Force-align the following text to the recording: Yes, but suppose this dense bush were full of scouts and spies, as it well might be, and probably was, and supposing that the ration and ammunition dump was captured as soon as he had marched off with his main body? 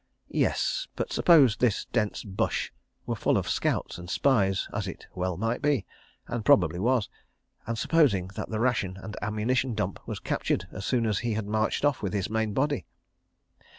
Yes, 0.45 0.87
but 0.95 1.13
suppose 1.13 1.57
this 1.57 1.85
dense 1.85 2.23
bush 2.23 2.71
were 3.05 3.15
full 3.15 3.37
of 3.37 3.47
scouts 3.47 3.99
and 3.99 4.09
spies, 4.09 4.67
as 4.73 4.87
it 4.87 5.05
well 5.13 5.37
might 5.37 5.61
be, 5.61 5.85
and 6.27 6.43
probably 6.43 6.79
was, 6.79 7.07
and 7.67 7.77
supposing 7.77 8.29
that 8.29 8.49
the 8.49 8.59
ration 8.59 8.97
and 8.97 9.15
ammunition 9.21 9.75
dump 9.75 9.99
was 10.07 10.19
captured 10.19 10.65
as 10.71 10.85
soon 10.85 11.05
as 11.05 11.19
he 11.19 11.35
had 11.35 11.45
marched 11.45 11.85
off 11.85 12.01
with 12.01 12.13
his 12.13 12.31
main 12.31 12.51
body? 12.51 12.87